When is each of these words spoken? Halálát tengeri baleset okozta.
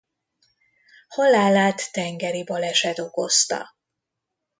Halálát 1.07 1.91
tengeri 1.91 2.43
baleset 2.43 2.99
okozta. 2.99 3.75